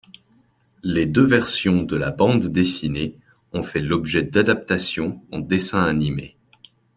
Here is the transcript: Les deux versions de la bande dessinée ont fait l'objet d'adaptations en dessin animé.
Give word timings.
Les 0.81 1.05
deux 1.05 1.27
versions 1.27 1.83
de 1.83 1.95
la 1.95 2.09
bande 2.09 2.45
dessinée 2.47 3.19
ont 3.53 3.61
fait 3.61 3.81
l'objet 3.81 4.23
d'adaptations 4.23 5.21
en 5.31 5.37
dessin 5.41 5.83
animé. 5.83 6.35